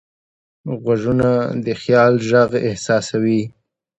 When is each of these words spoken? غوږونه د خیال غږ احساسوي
غوږونه 0.81 1.29
د 1.65 1.67
خیال 1.81 2.13
غږ 2.29 2.51
احساسوي 2.67 3.41